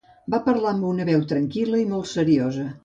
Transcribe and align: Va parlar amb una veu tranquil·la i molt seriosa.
Va 0.35 0.39
parlar 0.47 0.71
amb 0.71 0.87
una 0.93 1.07
veu 1.11 1.21
tranquil·la 1.35 1.85
i 1.87 1.89
molt 1.95 2.13
seriosa. 2.19 2.69